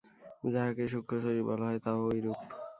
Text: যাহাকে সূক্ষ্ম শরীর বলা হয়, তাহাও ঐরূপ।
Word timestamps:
যাহাকে 0.53 0.83
সূক্ষ্ম 0.91 1.17
শরীর 1.23 1.43
বলা 1.49 1.65
হয়, 1.67 1.79
তাহাও 1.83 2.05
ঐরূপ। 2.09 2.39